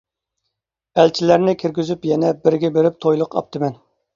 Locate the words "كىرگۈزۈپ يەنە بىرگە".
1.65-2.73